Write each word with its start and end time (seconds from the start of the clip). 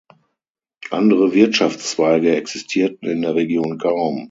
Andere 0.89 1.31
Wirtschaftszweige 1.35 2.35
existierten 2.35 3.05
in 3.07 3.21
der 3.21 3.35
Region 3.35 3.77
kaum. 3.77 4.19